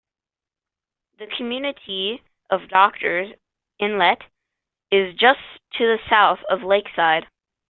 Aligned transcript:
The 1.19 1.27
community 1.37 2.23
of 2.49 2.67
Doctors 2.69 3.31
Inlet 3.77 4.19
is 4.91 5.13
just 5.15 5.39
to 5.73 5.85
the 5.85 5.99
south 6.09 6.39
of 6.49 6.63
Lakeside. 6.63 7.27